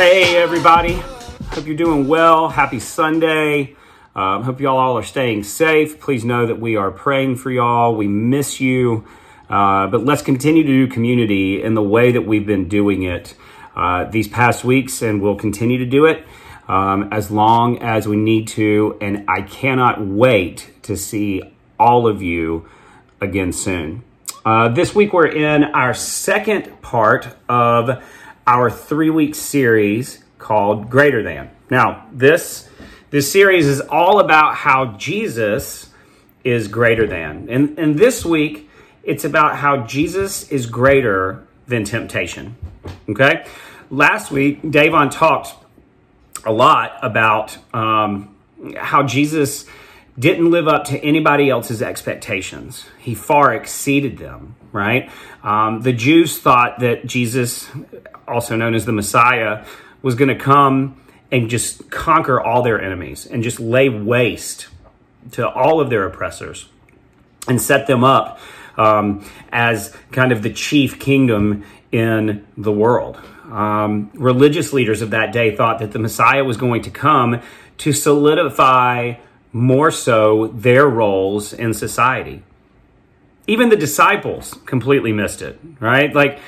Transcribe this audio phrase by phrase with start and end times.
[0.00, 0.94] Hey, everybody.
[0.94, 2.48] Hope you're doing well.
[2.48, 3.76] Happy Sunday.
[4.16, 6.00] Um, hope y'all all are staying safe.
[6.00, 7.94] Please know that we are praying for y'all.
[7.94, 9.06] We miss you.
[9.50, 13.34] Uh, but let's continue to do community in the way that we've been doing it
[13.76, 16.24] uh, these past weeks, and we'll continue to do it
[16.66, 18.96] um, as long as we need to.
[19.02, 21.42] And I cannot wait to see
[21.78, 22.66] all of you
[23.20, 24.02] again soon.
[24.46, 28.02] Uh, this week, we're in our second part of
[28.46, 31.50] our three week series called Greater Than.
[31.70, 32.68] Now, this,
[33.10, 35.90] this series is all about how Jesus
[36.44, 37.48] is greater than.
[37.48, 38.68] And, and this week,
[39.02, 42.56] it's about how Jesus is greater than temptation.
[43.08, 43.46] Okay?
[43.90, 45.54] Last week, Davon talked
[46.44, 48.34] a lot about um,
[48.76, 49.66] how Jesus
[50.18, 52.86] didn't live up to anybody else's expectations.
[52.98, 55.10] He far exceeded them, right?
[55.42, 57.68] Um, the Jews thought that Jesus,
[58.26, 59.64] also known as the Messiah,
[60.02, 61.00] was going to come
[61.32, 64.68] and just conquer all their enemies and just lay waste
[65.32, 66.68] to all of their oppressors
[67.46, 68.38] and set them up
[68.76, 73.18] um, as kind of the chief kingdom in the world.
[73.50, 77.42] Um, religious leaders of that day thought that the Messiah was going to come
[77.78, 79.14] to solidify
[79.52, 82.42] more so their roles in society.
[83.50, 86.14] Even the disciples completely missed it, right?
[86.14, 86.38] Like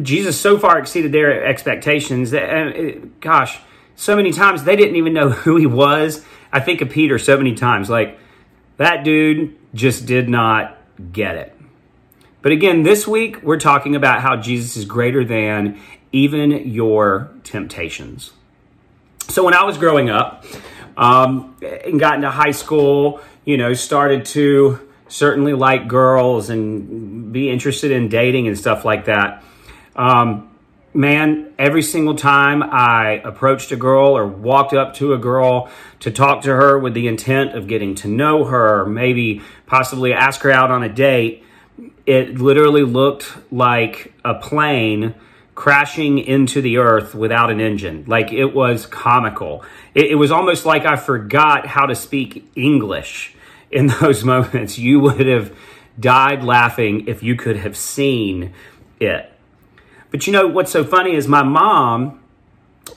[0.00, 3.58] Jesus so far exceeded their expectations that, uh, gosh,
[3.96, 6.24] so many times they didn't even know who he was.
[6.52, 8.16] I think of Peter so many times, like
[8.76, 10.78] that dude just did not
[11.12, 11.58] get it.
[12.42, 15.80] But again, this week we're talking about how Jesus is greater than
[16.12, 18.30] even your temptations.
[19.28, 20.44] So when I was growing up,
[20.96, 27.50] um, and got into high school, you know, started to certainly like girls and be
[27.50, 29.44] interested in dating and stuff like that.
[29.94, 30.50] Um,
[30.94, 35.68] man, every single time I approached a girl or walked up to a girl
[36.00, 40.40] to talk to her with the intent of getting to know her, maybe possibly ask
[40.40, 41.44] her out on a date,
[42.06, 45.14] it literally looked like a plane
[45.54, 48.04] crashing into the earth without an engine.
[48.06, 49.62] Like it was comical.
[49.94, 53.36] It, it, was almost like I forgot how to speak English
[53.72, 54.78] in those moments.
[54.78, 55.56] You would have
[55.98, 58.52] died laughing if you could have seen
[59.00, 59.30] it.
[60.10, 62.20] But you know what's so funny is my mom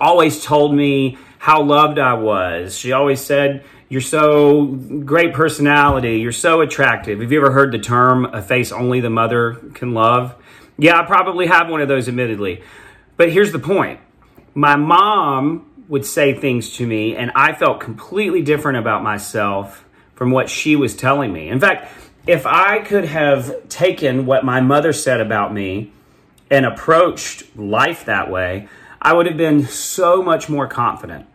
[0.00, 2.78] always told me how loved I was.
[2.78, 6.20] She always said, You're so great personality.
[6.20, 7.20] You're so attractive.
[7.20, 10.36] Have you ever heard the term, a face only the mother can love?
[10.78, 12.62] Yeah, I probably have one of those, admittedly.
[13.16, 14.00] But here's the point
[14.54, 19.84] my mom would say things to me, and I felt completely different about myself
[20.20, 21.48] from what she was telling me.
[21.48, 21.90] In fact,
[22.26, 25.94] if I could have taken what my mother said about me
[26.50, 28.68] and approached life that way,
[29.00, 31.26] I would have been so much more confident.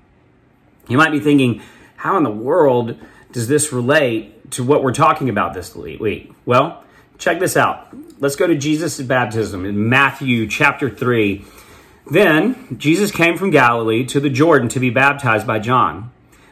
[0.88, 1.63] You might be thinking,
[1.96, 3.00] how in the world
[3.31, 6.31] does this relate to what we're talking about this week?
[6.46, 6.84] Well,
[7.17, 7.88] check this out.
[8.19, 11.44] Let's go to Jesus' baptism in Matthew chapter 3.
[12.12, 16.12] Then Jesus came from Galilee to the Jordan to be baptized by John.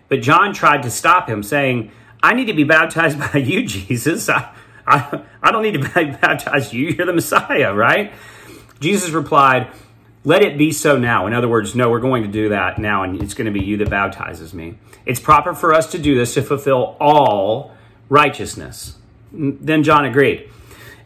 [0.10, 1.92] But John tried to stop him, saying,
[2.24, 4.30] I need to be baptized by you, Jesus.
[4.30, 4.50] I,
[4.88, 5.90] I, I don't need to
[6.22, 6.88] baptize you.
[6.88, 8.14] You're the Messiah, right?
[8.80, 9.68] Jesus replied,
[10.24, 11.28] Let it be so now.
[11.28, 13.64] In other words, no, we're going to do that now, and it's going to be
[13.64, 14.78] you that baptizes me.
[15.06, 17.76] It's proper for us to do this to fulfill all
[18.08, 18.98] righteousness.
[19.34, 20.50] Then John agreed.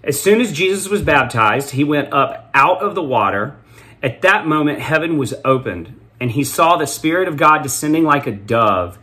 [0.04, 3.56] As soon as Jesus was baptized, he went up out of the water.
[4.04, 8.28] At that moment, heaven was opened, and he saw the Spirit of God descending like
[8.28, 9.00] a dove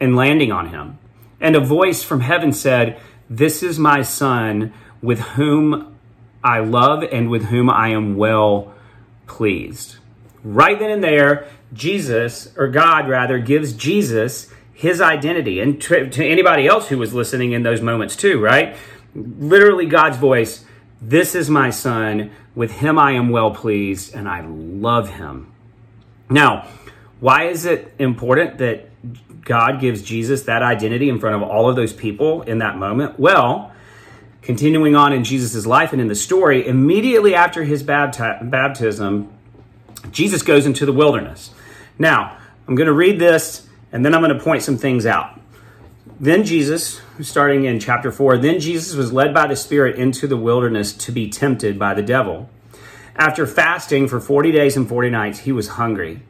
[0.00, 0.98] and landing on him.
[1.40, 3.00] And a voice from heaven said,
[3.30, 4.72] This is my Son,
[5.02, 5.96] with whom
[6.42, 8.74] I love and with whom I am well
[9.26, 9.96] pleased.
[10.42, 15.60] Right then and there, Jesus, or God rather, gives Jesus his identity.
[15.60, 18.76] And to, to anybody else who was listening in those moments too, right?
[19.14, 20.64] literally God's voice
[21.00, 22.30] This is my son.
[22.54, 25.52] With him I am well pleased, and I love him.
[26.28, 26.66] Now,
[27.20, 28.88] why is it important that
[29.44, 33.18] God gives Jesus that identity in front of all of those people in that moment?
[33.18, 33.72] Well,
[34.42, 39.32] continuing on in Jesus' life and in the story, immediately after his bapti- baptism,
[40.12, 41.50] Jesus goes into the wilderness.
[41.98, 45.40] Now, I'm going to read this and then I'm going to point some things out.
[46.20, 50.36] Then Jesus, starting in chapter 4, then Jesus was led by the Spirit into the
[50.36, 52.50] wilderness to be tempted by the devil.
[53.16, 56.22] After fasting for 40 days and 40 nights, he was hungry.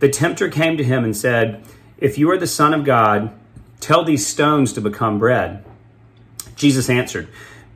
[0.00, 1.64] The tempter came to him and said,
[1.98, 3.32] If you are the Son of God,
[3.80, 5.64] tell these stones to become bread.
[6.56, 7.28] Jesus answered,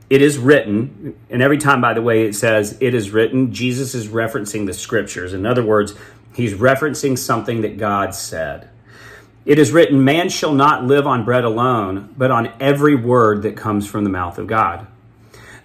[0.09, 3.93] It is written, and every time, by the way, it says, It is written, Jesus
[3.93, 5.33] is referencing the scriptures.
[5.33, 5.95] In other words,
[6.33, 8.69] He's referencing something that God said.
[9.45, 13.57] It is written, Man shall not live on bread alone, but on every word that
[13.57, 14.87] comes from the mouth of God.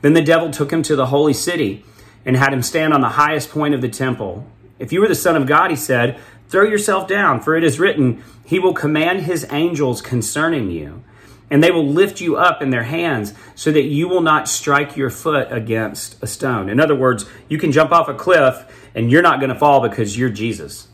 [0.03, 1.85] Then the devil took him to the holy city
[2.25, 4.47] and had him stand on the highest point of the temple.
[4.79, 7.79] If you are the Son of God, he said, throw yourself down, for it is
[7.79, 11.03] written, He will command His angels concerning you,
[11.51, 14.97] and they will lift you up in their hands so that you will not strike
[14.97, 16.69] your foot against a stone.
[16.69, 19.81] In other words, you can jump off a cliff and you're not going to fall
[19.81, 20.89] because you're Jesus.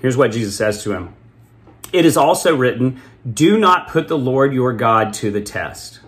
[0.00, 1.14] Here's what Jesus says to him
[1.92, 3.00] It is also written,
[3.30, 6.00] Do not put the Lord your God to the test.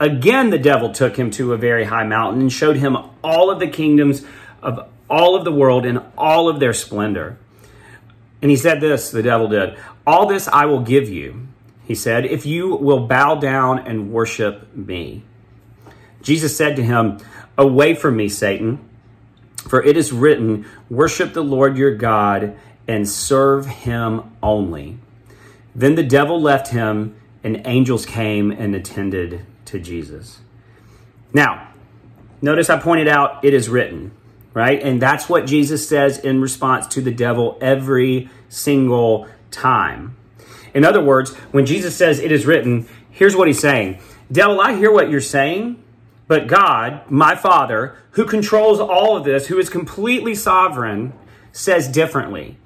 [0.00, 3.60] Again, the devil took him to a very high mountain and showed him all of
[3.60, 4.24] the kingdoms
[4.60, 7.38] of all of the world in all of their splendor.
[8.44, 9.74] And he said this, the devil did,
[10.06, 11.48] All this I will give you,
[11.86, 15.22] he said, if you will bow down and worship me.
[16.20, 17.20] Jesus said to him,
[17.56, 18.86] Away from me, Satan,
[19.66, 22.54] for it is written, Worship the Lord your God
[22.86, 24.98] and serve him only.
[25.74, 30.40] Then the devil left him, and angels came and attended to Jesus.
[31.32, 31.72] Now,
[32.42, 34.12] notice I pointed out it is written,
[34.54, 34.80] right?
[34.80, 40.16] And that's what Jesus says in response to the devil every single time.
[40.72, 43.98] In other words, when Jesus says it is written, here's what he's saying
[44.32, 45.82] Devil, I hear what you're saying,
[46.26, 51.12] but God, my Father, who controls all of this, who is completely sovereign,
[51.52, 52.56] says differently.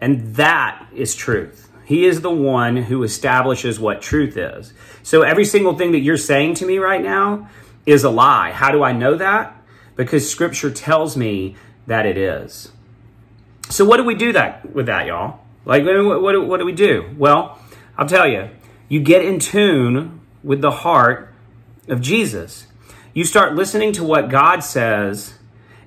[0.00, 1.70] And that is truth.
[1.84, 4.72] He is the one who establishes what truth is.
[5.02, 7.48] So every single thing that you're saying to me right now
[7.84, 8.52] is a lie.
[8.52, 9.54] How do I know that?
[9.96, 11.56] Because scripture tells me
[11.86, 12.72] that it is.
[13.70, 15.40] So what do we do that with that, y'all?
[15.64, 17.14] Like what, what, what do we do?
[17.16, 17.58] Well,
[17.96, 18.50] I'll tell you.
[18.88, 21.32] You get in tune with the heart
[21.88, 22.66] of Jesus.
[23.14, 25.34] You start listening to what God says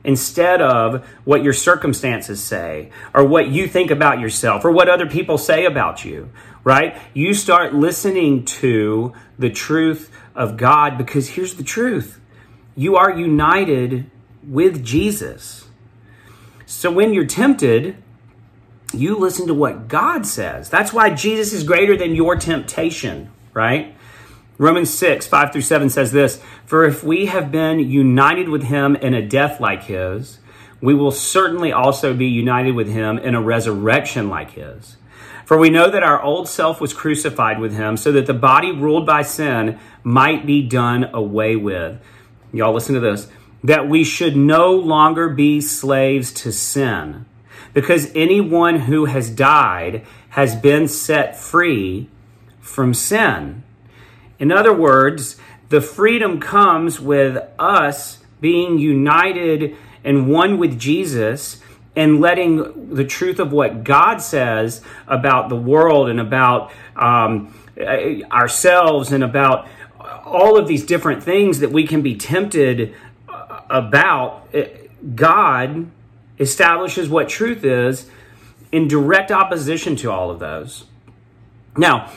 [0.03, 5.05] instead of what your circumstances say or what you think about yourself or what other
[5.05, 6.29] people say about you,
[6.63, 6.97] right?
[7.13, 12.19] You start listening to the truth of God because here's the truth
[12.77, 14.09] you are united
[14.47, 15.67] with Jesus.
[16.67, 17.97] So when you're tempted,
[18.93, 20.69] you listen to what God says.
[20.69, 23.95] That's why Jesus is greater than your temptation, right?
[24.59, 28.95] Romans 6, 5 through 7 says this For if we have been united with him
[28.95, 30.37] in a death like his,
[30.79, 34.97] we will certainly also be united with him in a resurrection like his.
[35.45, 38.71] For we know that our old self was crucified with him so that the body
[38.71, 41.99] ruled by sin might be done away with.
[42.53, 43.27] Y'all listen to this.
[43.63, 47.25] That we should no longer be slaves to sin.
[47.73, 52.09] Because anyone who has died has been set free
[52.59, 53.63] from sin.
[54.39, 55.37] In other words,
[55.69, 61.61] the freedom comes with us being united and one with Jesus
[61.95, 69.11] and letting the truth of what God says about the world and about um, ourselves
[69.11, 69.67] and about
[70.27, 72.95] all of these different things that we can be tempted
[73.27, 74.47] uh, about.
[74.53, 74.67] Eh,
[75.15, 75.89] God
[76.39, 78.09] establishes what truth is
[78.71, 80.85] in direct opposition to all of those.
[81.75, 82.11] Now,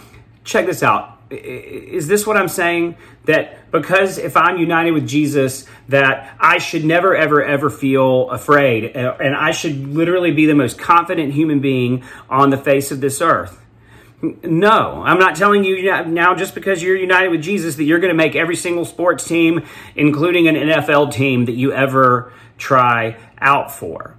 [0.44, 2.96] check this out is this what I'm saying?
[3.24, 8.96] That because if I'm united with Jesus, that I should never, ever, ever feel afraid,
[8.96, 13.00] eh, and I should literally be the most confident human being on the face of
[13.00, 13.58] this earth?
[14.22, 18.12] No, I'm not telling you now just because you're united with Jesus that you're going
[18.12, 19.64] to make every single sports team,
[19.96, 24.16] including an NFL team, that you ever try out for.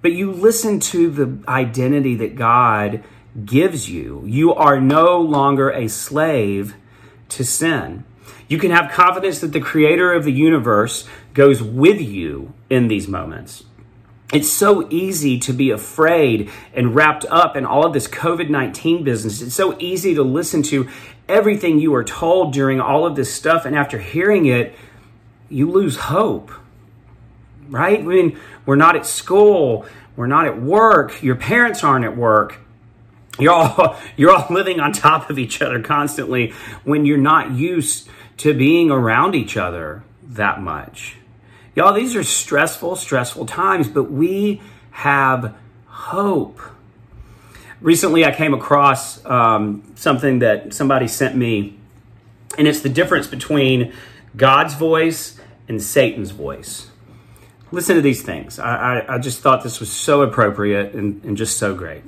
[0.00, 3.04] But you listen to the identity that God
[3.44, 4.22] gives you.
[4.26, 6.74] You are no longer a slave
[7.30, 8.04] to sin.
[8.48, 13.08] You can have confidence that the creator of the universe goes with you in these
[13.08, 13.64] moments.
[14.34, 19.04] It's so easy to be afraid and wrapped up in all of this COVID 19
[19.04, 19.40] business.
[19.40, 20.88] It's so easy to listen to
[21.28, 23.64] everything you are told during all of this stuff.
[23.64, 24.74] And after hearing it,
[25.48, 26.50] you lose hope,
[27.68, 28.00] right?
[28.00, 29.86] I mean, we're not at school,
[30.16, 32.58] we're not at work, your parents aren't at work
[33.38, 36.52] you're all you're all living on top of each other constantly
[36.84, 41.16] when you're not used to being around each other that much.
[41.74, 44.62] Y'all, these are stressful, stressful times, but we
[44.92, 46.60] have hope.
[47.80, 51.76] Recently, I came across um, something that somebody sent me,
[52.56, 53.92] and it's the difference between
[54.36, 55.38] God's voice
[55.68, 56.90] and Satan's voice.
[57.72, 58.60] Listen to these things.
[58.60, 62.04] I, I, I just thought this was so appropriate and, and just so great.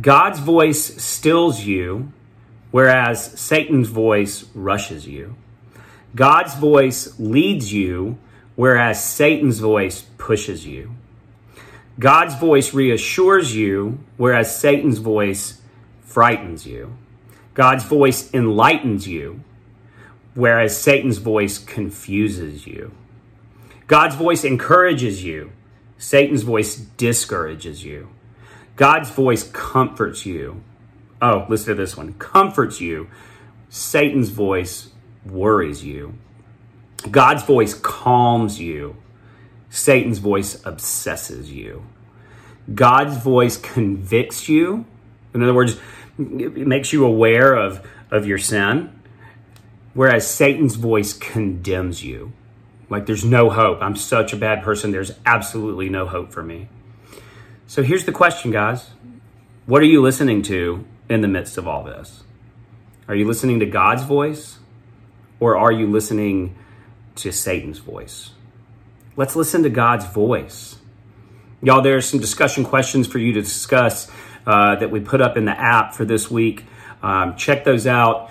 [0.00, 2.12] God's voice stills you,
[2.72, 5.36] whereas Satan's voice rushes you.
[6.16, 8.18] God's voice leads you,
[8.56, 10.94] whereas Satan's voice pushes you.
[11.98, 15.60] God's voice reassures you, whereas Satan's voice
[16.00, 16.96] frightens you.
[17.54, 19.42] God's voice enlightens you,
[20.34, 22.92] whereas Satan's voice confuses you.
[23.86, 25.52] God's voice encourages you,
[25.98, 28.08] Satan's voice discourages you.
[28.74, 30.62] God's voice comforts you.
[31.20, 33.08] Oh, listen to this one comforts you.
[33.68, 34.90] Satan's voice
[35.24, 36.14] worries you.
[37.10, 38.96] God's voice calms you.
[39.70, 41.84] Satan's voice obsesses you.
[42.72, 44.84] God's voice convicts you.
[45.34, 45.78] In other words,
[46.18, 48.92] it makes you aware of, of your sin.
[49.94, 52.32] Whereas Satan's voice condemns you.
[52.88, 53.82] Like there's no hope.
[53.82, 54.92] I'm such a bad person.
[54.92, 56.68] There's absolutely no hope for me.
[57.66, 58.90] So here's the question, guys.
[59.64, 62.24] What are you listening to in the midst of all this?
[63.08, 64.58] Are you listening to God's voice
[65.40, 66.54] or are you listening
[67.16, 68.30] to Satan's voice?
[69.16, 70.76] Let's listen to God's voice.
[71.62, 74.10] Y'all, there are some discussion questions for you to discuss
[74.46, 76.64] uh, that we put up in the app for this week.
[77.02, 78.30] Um, check those out.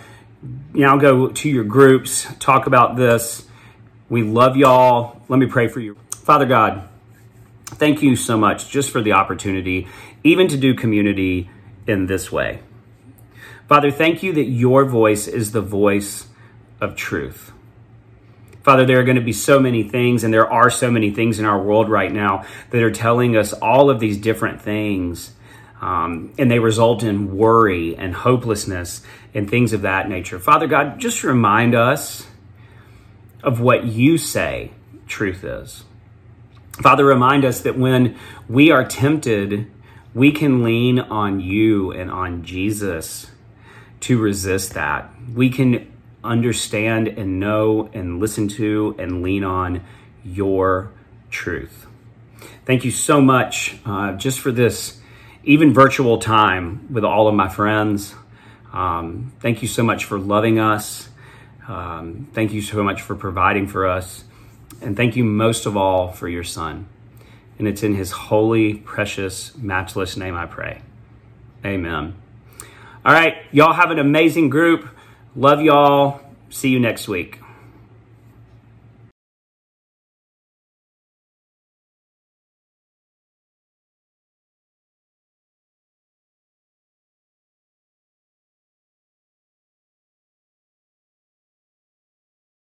[0.73, 3.45] Now go to your groups, talk about this.
[4.09, 5.21] We love y'all.
[5.29, 5.97] Let me pray for you.
[6.11, 6.89] Father God,
[7.65, 9.87] thank you so much just for the opportunity,
[10.23, 11.49] even to do community
[11.87, 12.61] in this way.
[13.67, 16.27] Father, thank you that your voice is the voice
[16.81, 17.50] of truth.
[18.63, 21.39] Father, there are going to be so many things, and there are so many things
[21.39, 25.33] in our world right now that are telling us all of these different things.
[25.81, 29.01] Um, and they result in worry and hopelessness
[29.33, 30.37] and things of that nature.
[30.37, 32.27] Father God, just remind us
[33.43, 34.71] of what you say
[35.07, 35.83] truth is.
[36.73, 39.71] Father, remind us that when we are tempted,
[40.13, 43.31] we can lean on you and on Jesus
[44.01, 45.11] to resist that.
[45.33, 45.91] We can
[46.23, 49.83] understand and know and listen to and lean on
[50.23, 50.91] your
[51.29, 51.87] truth.
[52.65, 54.99] Thank you so much uh, just for this,
[55.43, 58.13] even virtual time with all of my friends.
[58.71, 61.09] Um, thank you so much for loving us.
[61.67, 64.23] Um, thank you so much for providing for us.
[64.81, 66.87] And thank you most of all for your son.
[67.59, 70.81] And it's in his holy, precious, matchless name I pray.
[71.63, 72.15] Amen.
[73.05, 74.87] All right, y'all have an amazing group.
[75.35, 76.19] Love y'all.
[76.49, 77.40] See you next week.